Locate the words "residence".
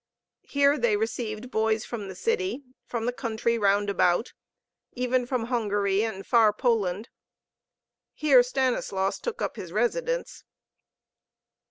9.71-10.43